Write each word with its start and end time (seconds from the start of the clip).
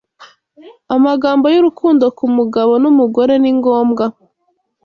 amagambo 0.95 1.45
y'urukundo 1.53 2.03
kumugabo 2.17 2.73
nu 2.83 2.91
mugore 2.99 3.33
ningombwa 3.41 4.05